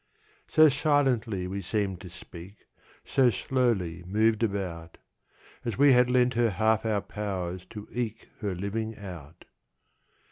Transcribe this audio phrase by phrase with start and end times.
[0.47, 2.55] So silently we seemed to speak,
[3.03, 4.97] 5 So slowly moved about,
[5.63, 9.45] As we had lent her half our powers, To eke her living out.